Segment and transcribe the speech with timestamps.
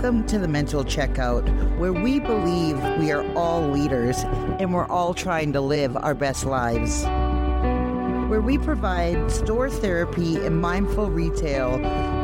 [0.00, 4.16] Welcome to the Mental Checkout, where we believe we are all leaders
[4.58, 7.04] and we're all trying to live our best lives.
[8.30, 11.76] Where we provide store therapy and mindful retail,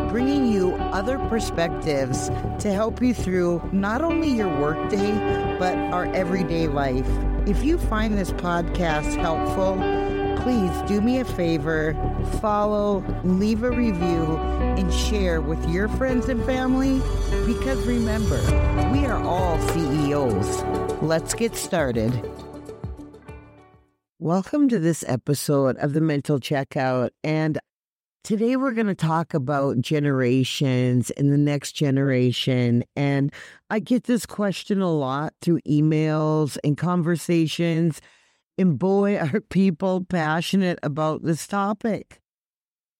[0.08, 2.28] bringing you other perspectives
[2.60, 5.12] to help you through not only your workday,
[5.58, 7.06] but our everyday life.
[7.46, 9.76] If you find this podcast helpful,
[10.42, 11.94] please do me a favor,
[12.40, 14.38] follow, leave a review,
[14.86, 17.00] and share with your friends and family.
[17.44, 18.40] Because remember,
[18.92, 20.62] we are all CEOs.
[21.02, 22.12] Let's get started.
[24.20, 27.10] Welcome to this episode of the Mental Checkout.
[27.24, 27.58] And
[28.22, 32.84] today we're going to talk about generations and the next generation.
[32.94, 33.32] And
[33.68, 38.00] I get this question a lot through emails and conversations.
[38.56, 42.20] And boy, are people passionate about this topic.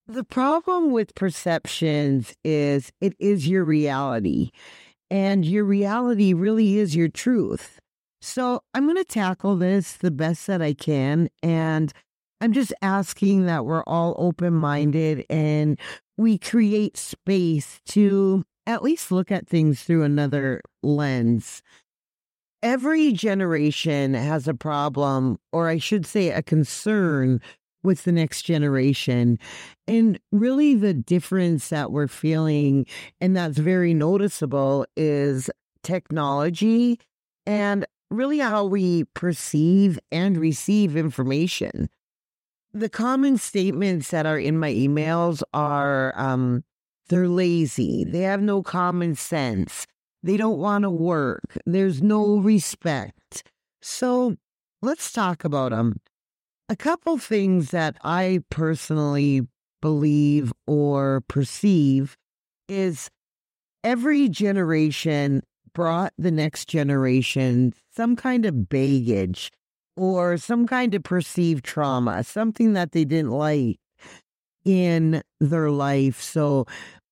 [0.09, 4.51] The problem with perceptions is it is your reality,
[5.11, 7.81] and your reality really is your truth.
[8.21, 11.29] So I'm going to tackle this the best that I can.
[11.43, 11.93] And
[12.41, 15.79] I'm just asking that we're all open minded and
[16.17, 21.63] we create space to at least look at things through another lens
[22.63, 27.41] every generation has a problem, or I should say, a concern
[27.87, 29.39] with the next generation.
[29.89, 32.85] And really, the difference that we're feeling,
[33.21, 35.49] and that's very noticeable, is
[35.83, 37.01] technology
[37.47, 41.89] and really how we perceive and receive information.
[42.75, 46.65] The common statements that are in my emails are um,
[47.09, 49.87] they're lazy, they have no common sense,
[50.23, 51.57] they don't want to work.
[51.65, 53.45] There's no respect.
[53.81, 54.37] So
[54.83, 56.01] let's talk about them.
[56.69, 59.43] A couple things that I personally
[59.81, 62.17] believe or perceive
[62.69, 63.09] is
[63.85, 65.43] every generation
[65.73, 69.53] brought the next generation some kind of baggage
[69.97, 73.79] or some kind of perceived trauma, something that they didn't like
[74.65, 76.21] in their life.
[76.21, 76.67] So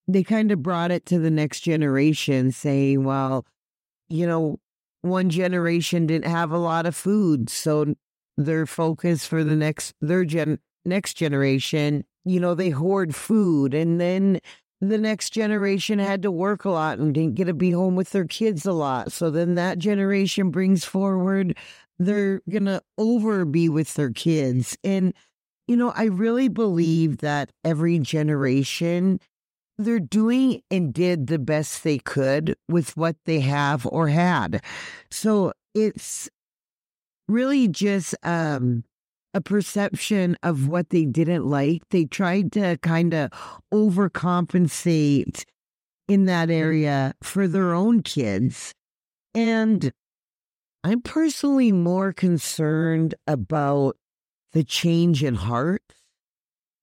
[0.09, 3.47] they kind of brought it to the next generation, saying, well,
[4.09, 4.59] you know,
[5.03, 7.49] one generation didn't have a lot of food.
[7.49, 7.95] So
[8.37, 13.75] their focus for the next, their gen, next generation, you know, they hoard food.
[13.75, 14.41] And then
[14.81, 18.11] the next generation had to work a lot and didn't get to be home with
[18.11, 19.13] their kids a lot.
[19.13, 21.57] So then that generation brings forward,
[21.99, 24.77] they're to over be with their kids.
[24.83, 25.15] And,
[25.67, 29.21] you know, I really believe that every generation
[29.79, 34.63] they're doing and did the best they could with what they have or had.
[35.11, 36.29] So it's
[37.29, 38.85] really just um,
[39.33, 41.83] a perception of what they didn't like.
[41.91, 43.31] They tried to kind of
[43.73, 45.45] overcompensate
[46.09, 46.63] in that mm-hmm.
[46.63, 48.73] area for their own kids.
[49.35, 49.93] And
[50.85, 53.97] I'm personally more concerned about
[54.53, 55.83] the change in heart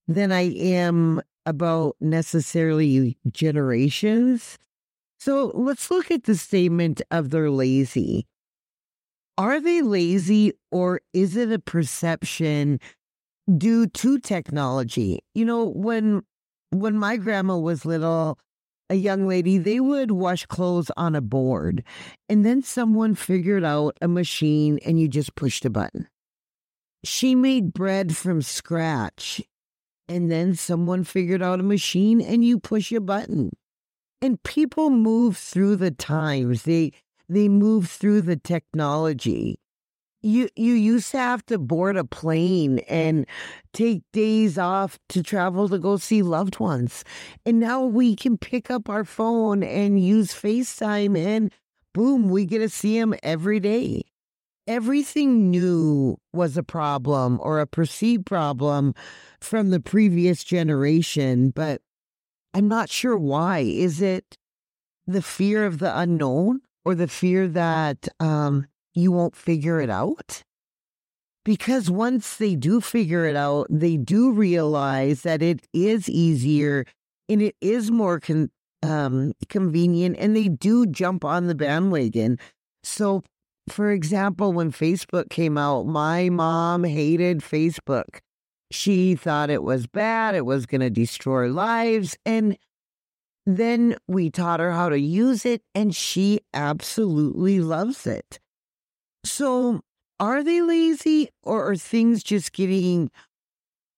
[0.08, 4.58] than I am about necessarily generations.
[5.20, 8.26] So let's look at the statement of they're lazy.
[9.42, 12.80] Are they lazy or is it a perception
[13.58, 15.24] due to technology?
[15.34, 16.22] You know, when
[16.70, 18.38] when my grandma was little,
[18.92, 21.84] a young lady, they would wash clothes on a board.
[22.30, 26.08] And then someone figured out a machine and you just pushed a button.
[27.04, 29.42] She made bread from scratch
[30.08, 33.50] and then someone figured out a machine and you push a button.
[34.22, 36.62] And people move through the times.
[36.62, 36.92] They
[37.32, 39.60] they move through the technology.
[40.22, 43.26] You you used to have to board a plane and
[43.74, 47.04] take days off to travel to go see loved ones.
[47.46, 51.52] And now we can pick up our phone and use FaceTime and
[51.94, 54.04] boom, we get to see them every day
[54.68, 58.94] everything new was a problem or a perceived problem
[59.40, 61.82] from the previous generation, but
[62.54, 63.60] I'm not sure why.
[63.60, 64.38] Is it
[65.08, 70.44] the fear of the unknown or the fear that um, you won't figure it out?
[71.44, 76.86] Because once they do figure it out, they do realize that it is easier
[77.28, 78.52] and it is more con-
[78.84, 82.38] um, convenient, and they do jump on the bandwagon.
[82.84, 83.24] So
[83.70, 88.20] for example, when Facebook came out, my mom hated Facebook.
[88.72, 92.18] She thought it was bad, it was going to destroy lives.
[92.26, 92.58] And
[93.46, 98.40] then we taught her how to use it, and she absolutely loves it.
[99.26, 99.82] So,
[100.20, 103.10] are they lazy, or are things just getting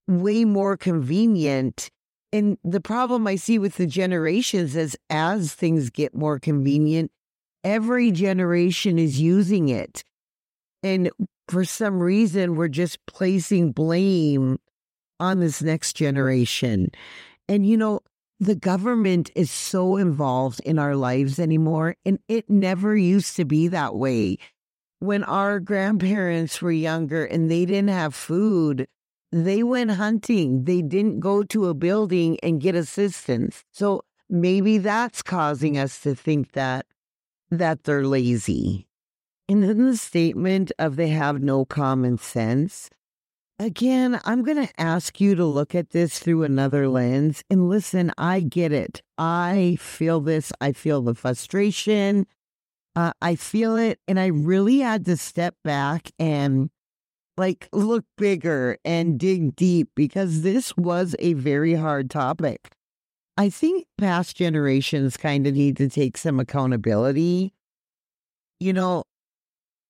[0.08, 1.90] way more convenient
[2.34, 7.12] And the problem I see with the generations is as things get more convenient,
[7.64, 10.04] every generation is using it.
[10.82, 11.12] And
[11.48, 14.58] for some reason, we're just placing blame
[15.20, 16.90] on this next generation.
[17.48, 18.00] And, you know,
[18.40, 23.68] the government is so involved in our lives anymore, and it never used to be
[23.70, 24.38] that way.
[25.00, 28.88] When our grandparents were younger and they didn't have food,
[29.32, 30.66] they went hunting.
[30.66, 33.64] They didn't go to a building and get assistance.
[33.72, 36.86] So maybe that's causing us to think that
[37.50, 38.88] that they're lazy.
[39.50, 42.90] And then the statement of they have no common sense.
[43.64, 47.46] Again, I'm going to ask you to look at this through another lens.
[47.50, 49.02] And listen, I get it.
[49.18, 50.52] I feel this.
[50.60, 52.28] I feel the frustration.
[52.94, 54.02] Uh, I feel it.
[54.06, 56.72] And I really had to step back and
[57.38, 62.70] like look bigger and dig deep because this was a very hard topic.
[63.38, 67.54] I think past generations kind of need to take some accountability.
[68.60, 69.06] You know,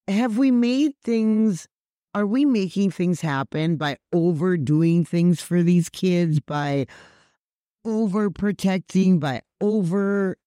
[0.08, 1.68] have we made things,
[2.14, 6.86] are we making things happen by overdoing things for these kids, by
[7.86, 10.38] overprotecting, by over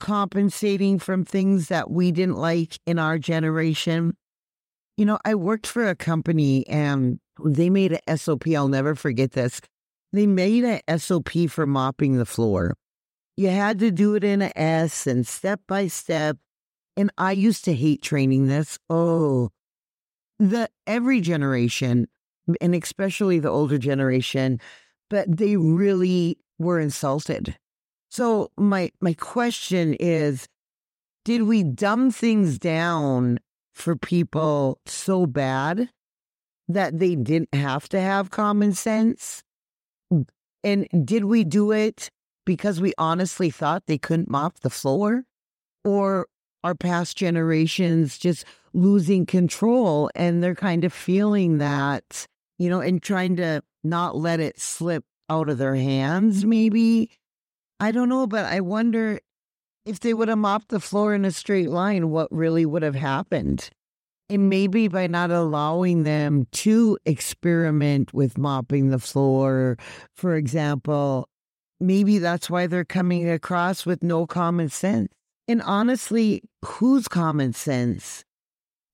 [0.00, 4.16] compensating from things that we didn't like in our generation?
[4.96, 8.48] You know, I worked for a company and they made a SOP.
[8.48, 9.60] I'll never forget this.
[10.12, 12.74] They made a SOP for mopping the floor.
[13.36, 16.38] You had to do it in an S and step by step.
[16.96, 18.78] And I used to hate training this.
[18.90, 19.50] Oh,
[20.38, 22.08] the every generation,
[22.60, 24.60] and especially the older generation,
[25.10, 27.56] but they really were insulted.
[28.10, 30.48] So my my question is,
[31.24, 33.38] did we dumb things down
[33.74, 35.90] for people so bad
[36.68, 39.42] that they didn't have to have common sense?
[40.64, 42.10] And did we do it
[42.44, 45.24] because we honestly thought they couldn't mop the floor?
[45.84, 46.26] Or
[46.64, 52.26] our past generations just losing control and they're kind of feeling that,
[52.58, 57.10] you know, and trying to not let it slip out of their hands, maybe?
[57.80, 59.20] I don't know, but I wonder
[59.84, 62.94] if they would have mopped the floor in a straight line, what really would have
[62.94, 63.70] happened?
[64.28, 69.78] And maybe by not allowing them to experiment with mopping the floor,
[70.14, 71.28] for example,
[71.80, 75.08] maybe that's why they're coming across with no common sense.
[75.46, 78.24] And honestly, whose common sense?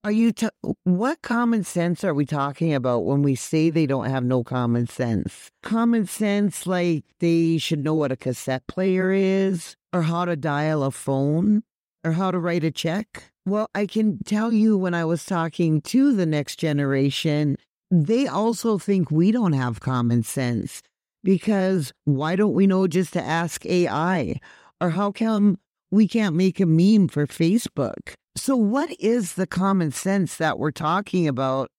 [0.04, 0.48] Are you, t-
[0.82, 4.86] what common sense are we talking about when we say they don't have no common
[4.86, 5.50] sense?
[5.62, 10.82] Common sense, like they should know what a cassette player is, or how to dial
[10.82, 11.62] a phone,
[12.04, 13.32] or how to write a check?
[13.46, 17.56] Well, I can tell you when I was talking to the next generation,
[17.90, 20.82] they also think we don't have common sense
[21.22, 24.38] because why don't we know just to ask AI?
[24.82, 25.58] Or how come
[25.90, 28.12] we can't make a meme for Facebook.
[28.36, 31.70] So, what is the common sense that we're talking about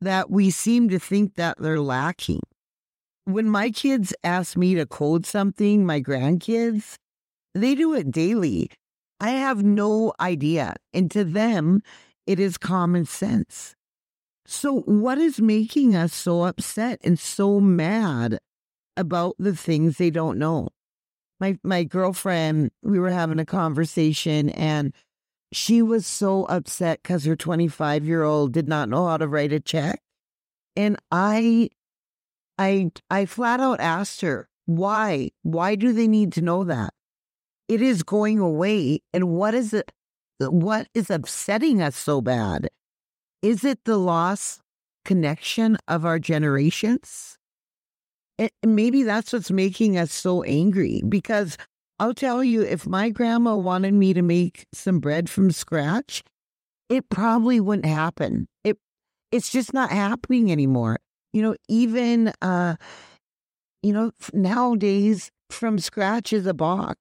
[0.00, 2.40] that we seem to think that they're lacking?
[3.24, 6.94] When my kids ask me to code something, my grandkids,
[7.54, 8.70] they do it daily.
[9.20, 10.76] I have no idea.
[10.94, 11.82] And to them,
[12.26, 13.74] it is common sense.
[14.46, 18.38] So, what is making us so upset and so mad
[18.96, 20.68] about the things they don't know?
[21.40, 24.92] my my girlfriend, we were having a conversation and
[25.52, 29.52] she was so upset because her 25 year old did not know how to write
[29.52, 30.00] a check.
[30.76, 31.70] And I
[32.58, 35.30] I I flat out asked her, why?
[35.42, 36.92] Why do they need to know that?
[37.68, 39.00] It is going away.
[39.12, 39.90] And what is it
[40.38, 42.68] what is upsetting us so bad?
[43.42, 44.60] Is it the loss
[45.04, 47.38] connection of our generations?
[48.38, 51.56] And maybe that's what's making us so angry because
[52.00, 56.22] I'll tell you, if my grandma wanted me to make some bread from scratch,
[56.88, 58.46] it probably wouldn't happen.
[58.64, 58.78] It
[59.32, 60.98] it's just not happening anymore.
[61.32, 62.76] You know, even uh
[63.82, 66.98] you know, nowadays from scratch is a box.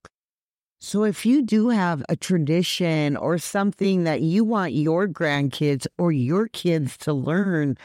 [0.80, 6.12] So if you do have a tradition or something that you want your grandkids or
[6.12, 7.78] your kids to learn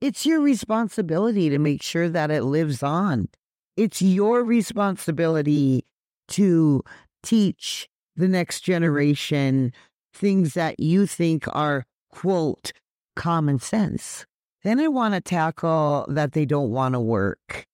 [0.00, 3.28] it's your responsibility to make sure that it lives on.
[3.76, 5.84] It's your responsibility
[6.30, 6.82] to
[7.22, 9.72] teach the next generation
[10.14, 12.72] things that you think are, quote,
[13.16, 14.26] common sense.
[14.62, 17.66] Then I want to tackle that they don't want to work.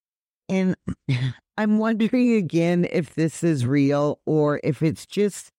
[0.48, 0.76] And
[1.56, 5.50] I'm wondering again if this is real or if it's just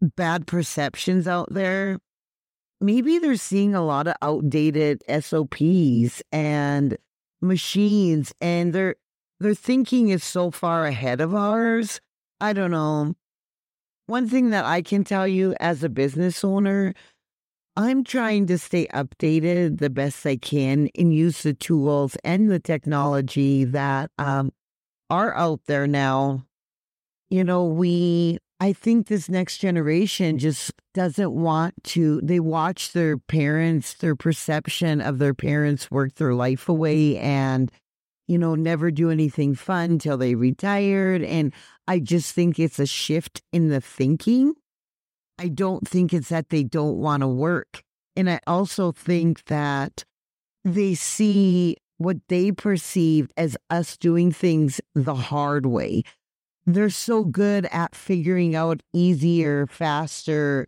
[0.00, 1.98] bad perceptions out there
[2.80, 6.96] maybe they're seeing a lot of outdated SOPs and
[7.40, 8.96] machines and they're
[9.40, 12.00] their thinking is so far ahead of ours.
[12.40, 13.14] I don't know.
[14.06, 16.94] One thing that I can tell you as a business owner,
[17.76, 22.58] I'm trying to stay updated the best I can and use the tools and the
[22.58, 24.52] technology that um,
[25.10, 26.44] are out there now.
[27.30, 33.18] You know, we, I think this next generation just doesn't want to, they watch their
[33.18, 37.70] parents, their perception of their parents work their life away and
[38.28, 41.22] you know, never do anything fun till they retired.
[41.22, 41.52] And
[41.88, 44.54] I just think it's a shift in the thinking.
[45.38, 47.82] I don't think it's that they don't want to work.
[48.14, 50.04] And I also think that
[50.64, 56.02] they see what they perceived as us doing things the hard way.
[56.66, 60.66] They're so good at figuring out easier, faster,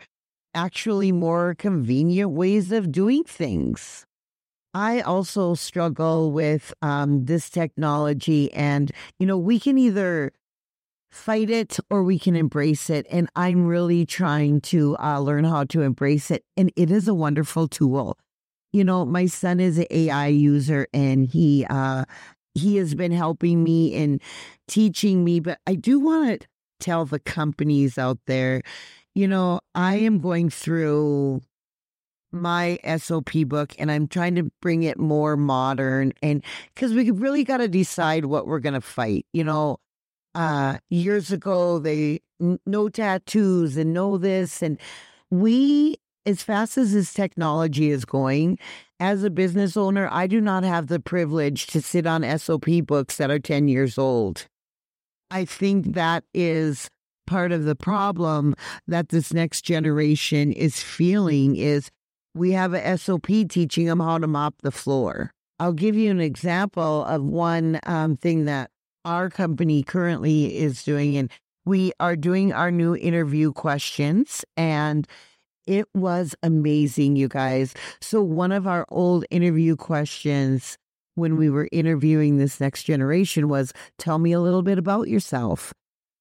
[0.55, 4.07] actually more convenient ways of doing things.
[4.73, 10.33] I also struggle with um, this technology, and you know, we can either
[11.11, 13.07] fight it or we can embrace it.
[13.11, 16.45] And I'm really trying to uh, learn how to embrace it.
[16.57, 18.17] And it is a wonderful tool.
[18.73, 22.05] You know, my son is an AI user, and he uh,
[22.55, 24.23] he has been helping me and
[24.69, 25.41] teaching me.
[25.41, 26.49] But I do want to
[26.79, 28.63] tell the companies out there,
[29.15, 31.43] you know, I am going through
[32.33, 36.45] my SOP book and I'm trying to bring it more modern and
[36.77, 39.27] cuz we really got to decide what we're going to fight.
[39.33, 39.79] You know,
[40.35, 42.21] uh years ago they
[42.67, 44.79] no tattoos and no this and
[45.31, 45.97] we
[46.27, 48.59] as fast as this technology is going
[49.01, 53.17] as a business owner, I do not have the privilege to sit on SOP books
[53.17, 54.47] that are 10 years old.
[55.31, 56.91] I think that is
[57.27, 58.55] part of the problem
[58.87, 61.91] that this next generation is feeling is
[62.35, 65.33] we have a SOP teaching them how to mop the floor.
[65.59, 68.71] I'll give you an example of one um, thing that
[69.05, 71.31] our company currently is doing, and
[71.65, 75.07] we are doing our new interview questions, and
[75.67, 77.75] it was amazing, you guys.
[78.01, 80.79] So, one of our old interview questions
[81.15, 85.73] when we were interviewing this next generation was tell me a little bit about yourself.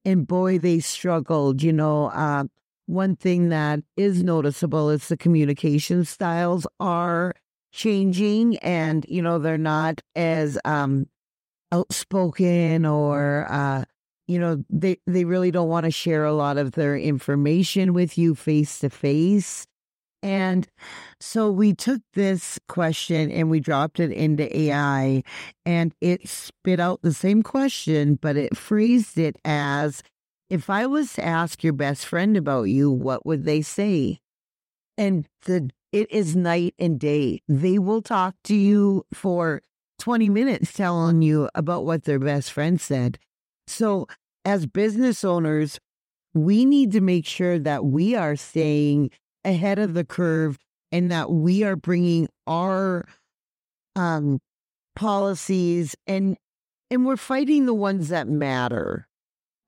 [0.06, 1.64] And boy, they struggled.
[1.64, 2.46] You know, uh,
[2.90, 7.36] one thing that is noticeable is the communication styles are
[7.72, 11.06] changing and you know they're not as um
[11.72, 13.84] outspoken or uh
[14.28, 18.18] you know they they really don't want to share a lot of their information with
[18.18, 19.68] you face to face.
[20.22, 20.68] And
[21.22, 25.24] so we took this question and we dropped it into AI
[25.66, 30.04] and it spit out the same question but it phrased it as
[30.50, 34.20] if I was to ask your best friend about you, what would they say?
[34.98, 37.42] And the it is night and day.
[37.48, 39.62] They will talk to you for
[40.00, 43.18] 20 minutes telling you about what their best friend said.
[43.68, 44.08] So,
[44.46, 45.80] as business owners,
[46.34, 49.12] we need to make sure that we are staying
[49.44, 50.58] ahead of the curve
[50.92, 53.08] and that we are bringing our
[53.96, 54.40] um,
[54.96, 56.38] policies and
[56.92, 59.09] and we're fighting the ones that matter.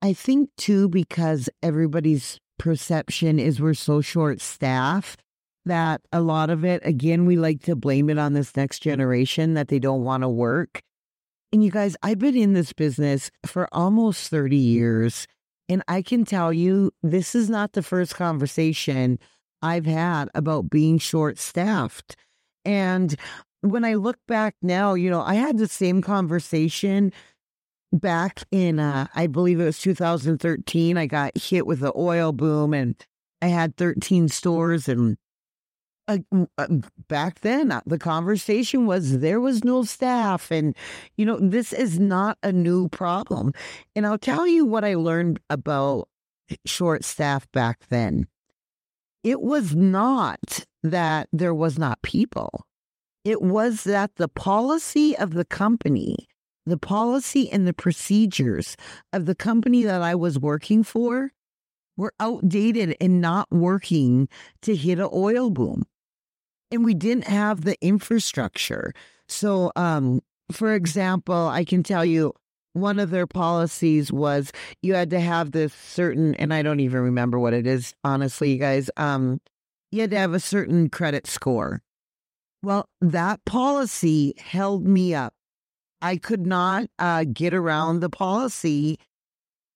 [0.02, 5.22] I think too, because everybody's perception is we're so short staffed
[5.64, 9.54] that a lot of it, again, we like to blame it on this next generation
[9.54, 10.82] that they don't want to work.
[11.52, 15.28] And you guys, I've been in this business for almost 30 years.
[15.68, 19.20] And I can tell you, this is not the first conversation
[19.62, 22.16] I've had about being short staffed.
[22.64, 23.14] And
[23.60, 27.12] when I look back now, you know, I had the same conversation
[27.92, 32.72] back in, uh, I believe it was 2013, I got hit with the oil boom
[32.74, 32.96] and
[33.40, 34.88] I had 13 stores.
[34.88, 35.18] And
[36.08, 36.18] uh,
[36.58, 36.66] uh,
[37.08, 40.50] back then, uh, the conversation was there was no staff.
[40.50, 40.74] And,
[41.16, 43.52] you know, this is not a new problem.
[43.94, 46.08] And I'll tell you what I learned about
[46.64, 48.26] short staff back then.
[49.22, 52.66] It was not that there was not people.
[53.24, 56.26] It was that the policy of the company
[56.66, 58.76] the policy and the procedures
[59.12, 61.32] of the company that I was working for
[61.96, 64.28] were outdated and not working
[64.62, 65.84] to hit an oil boom.
[66.70, 68.92] And we didn't have the infrastructure.
[69.28, 72.32] So, um, for example, I can tell you
[72.72, 77.00] one of their policies was you had to have this certain, and I don't even
[77.00, 78.90] remember what it is, honestly, you guys.
[78.96, 79.40] Um,
[79.90, 81.82] you had to have a certain credit score.
[82.62, 85.34] Well, that policy held me up
[86.02, 88.98] I could not uh, get around the policy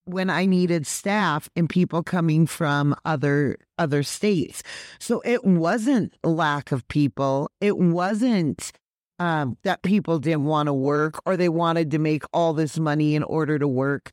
[0.06, 4.62] when I needed staff and people coming from other other states.
[4.98, 7.50] So it wasn't lack of people.
[7.60, 8.72] It wasn't
[9.18, 13.14] um, that people didn't want to work or they wanted to make all this money
[13.14, 14.12] in order to work.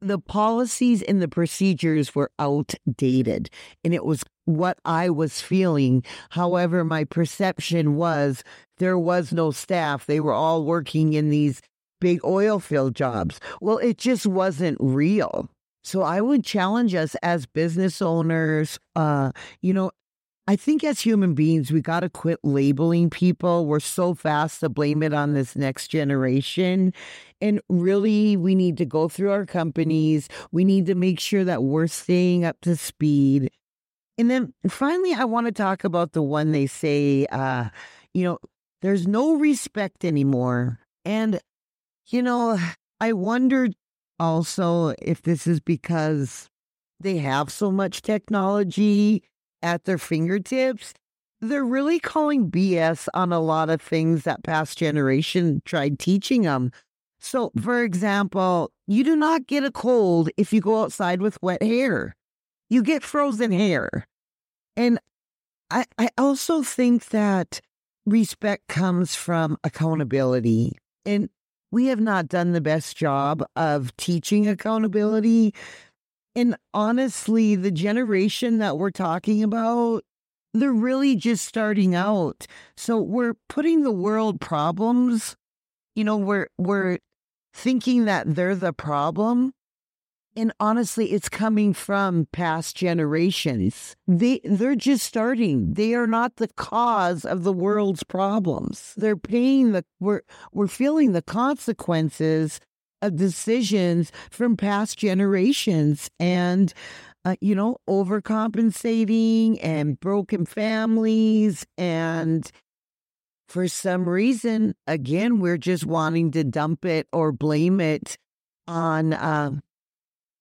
[0.00, 3.50] The policies and the procedures were outdated,
[3.82, 6.02] and it was what I was feeling.
[6.30, 8.42] However, my perception was
[8.78, 10.06] there was no staff.
[10.06, 11.60] They were all working in these
[12.00, 13.40] big oil field jobs.
[13.60, 15.50] Well, it just wasn't real.
[15.84, 19.90] So I would challenge us as business owners, uh, you know,
[20.46, 23.66] I think as human beings, we got to quit labeling people.
[23.66, 26.94] We're so fast to blame it on this next generation.
[27.42, 30.26] And really, we need to go through our companies.
[30.50, 33.50] We need to make sure that we're staying up to speed.
[34.18, 37.68] And then finally, I want to talk about the one they say, uh,
[38.14, 38.38] you know,
[38.82, 40.80] there's no respect anymore.
[41.04, 41.40] And,
[42.08, 42.58] you know,
[43.00, 43.74] I wondered
[44.18, 46.48] also if this is because
[47.00, 49.22] they have so much technology
[49.62, 50.94] at their fingertips,
[51.40, 56.72] they're really calling BS on a lot of things that past generation tried teaching them.
[57.20, 61.62] So, for example, you do not get a cold if you go outside with wet
[61.62, 62.16] hair.
[62.70, 64.06] You get frozen hair.
[64.76, 64.98] And
[65.70, 67.60] I, I also think that
[68.06, 70.78] respect comes from accountability.
[71.04, 71.28] And
[71.70, 75.54] we have not done the best job of teaching accountability
[76.38, 80.04] and honestly, the generation that we're talking about,
[80.54, 82.46] they're really just starting out.
[82.76, 85.36] So we're putting the world problems,
[85.96, 86.98] you know, we're we're
[87.52, 89.52] thinking that they're the problem.
[90.38, 93.96] And honestly, it's coming from past generations.
[94.06, 95.74] They they're just starting.
[95.74, 98.94] They are not the cause of the world's problems.
[98.96, 100.20] They're paying the we're
[100.52, 102.60] we're feeling the consequences
[103.02, 106.72] of decisions from past generations and
[107.24, 112.48] uh, you know overcompensating and broken families and
[113.48, 118.16] for some reason again we're just wanting to dump it or blame it
[118.68, 119.52] on uh,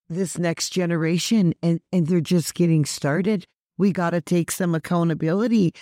[0.10, 3.46] this next generation and and they're just getting started
[3.78, 5.74] we got to take some accountability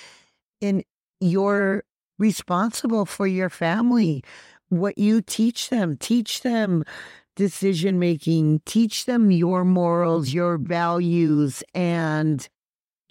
[0.61, 0.83] and
[1.19, 1.83] you're
[2.17, 4.23] responsible for your family
[4.69, 5.97] what you teach them.
[5.97, 6.83] Teach them
[7.35, 12.47] decision making, teach them your morals, your values, and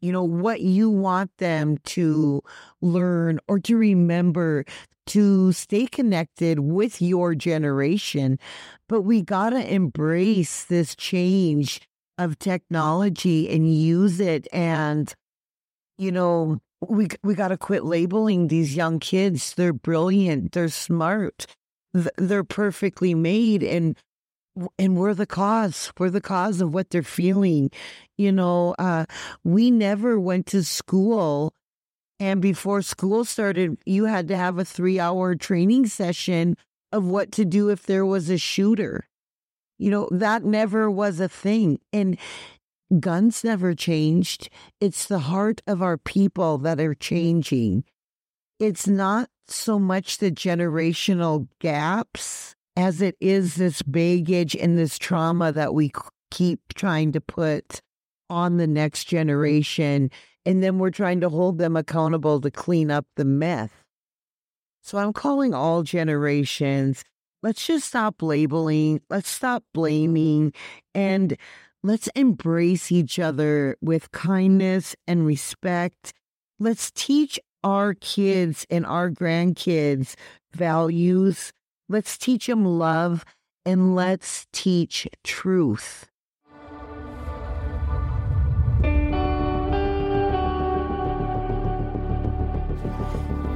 [0.00, 2.42] you know what you want them to
[2.80, 4.64] learn or to remember
[5.06, 8.38] to stay connected with your generation
[8.88, 11.80] but we got to embrace this change
[12.18, 15.14] of technology and use it and
[15.98, 19.54] you know we we got to quit labeling these young kids.
[19.54, 20.52] They're brilliant.
[20.52, 21.46] They're smart.
[22.16, 23.96] They're perfectly made, and
[24.78, 25.92] and we're the cause.
[25.98, 27.70] We're the cause of what they're feeling.
[28.16, 29.06] You know, uh,
[29.42, 31.52] we never went to school,
[32.20, 36.56] and before school started, you had to have a three-hour training session
[36.92, 39.08] of what to do if there was a shooter.
[39.78, 41.80] You know, that never was a thing.
[41.92, 42.16] And
[43.00, 44.48] Guns never changed.
[44.80, 47.84] It's the heart of our people that are changing.
[48.60, 55.52] It's not so much the generational gaps as it is this baggage and this trauma
[55.52, 55.92] that we
[56.30, 57.80] keep trying to put
[58.30, 60.10] on the next generation.
[60.46, 63.72] And then we're trying to hold them accountable to clean up the myth.
[64.82, 67.02] So I'm calling all generations.
[67.42, 69.00] Let's just stop labeling.
[69.08, 70.52] Let's stop blaming.
[70.94, 71.36] And
[71.84, 76.14] Let's embrace each other with kindness and respect.
[76.58, 80.14] Let's teach our kids and our grandkids
[80.54, 81.52] values.
[81.90, 83.22] Let's teach them love
[83.66, 86.06] and let's teach truth.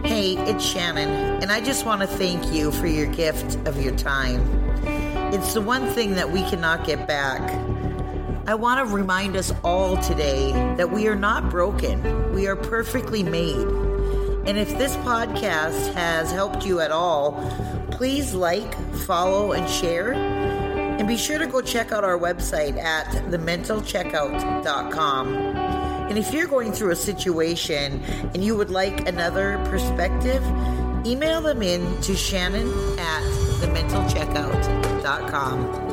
[0.09, 1.11] Hey, it's Shannon,
[1.43, 4.41] and I just want to thank you for your gift of your time.
[5.35, 7.43] It's the one thing that we cannot get back.
[8.47, 13.23] I want to remind us all today that we are not broken, we are perfectly
[13.23, 13.69] made.
[14.47, 17.33] And if this podcast has helped you at all,
[17.91, 20.15] please like, follow, and share.
[20.15, 25.58] And be sure to go check out our website at thementalcheckout.com.
[26.09, 28.03] And if you're going through a situation
[28.35, 30.43] and you would like another perspective,
[31.07, 32.69] email them in to Shannon
[32.99, 33.23] at
[33.61, 35.88] thementalcheckout.com.